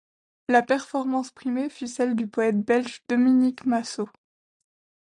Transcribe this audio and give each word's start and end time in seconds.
La 0.49 0.63
performance 0.63 1.29
primée 1.29 1.69
fut 1.69 1.85
celle 1.85 2.15
du 2.15 2.25
poète 2.27 2.57
belge 2.59 3.03
Dominique 3.07 3.67
Massaut. 3.67 4.09